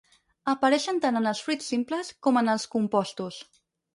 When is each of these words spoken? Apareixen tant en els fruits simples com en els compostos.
Apareixen 0.53 1.01
tant 1.03 1.19
en 1.19 1.31
els 1.31 1.41
fruits 1.49 1.69
simples 1.73 2.09
com 2.27 2.41
en 2.41 2.51
els 2.57 2.65
compostos. 2.77 3.41